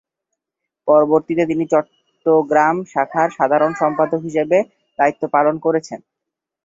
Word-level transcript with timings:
পরবর্তীতে, 0.87 1.43
তিনি 1.45 1.63
চট্টগ্রাম 1.71 2.75
শাখার 2.85 3.29
সাধারণ 3.37 3.71
সম্পাদক 3.73 4.19
হিসেবে 4.21 4.57
দায়িত্ব 4.99 5.23
পালন 5.35 5.55
করেন। 5.59 5.99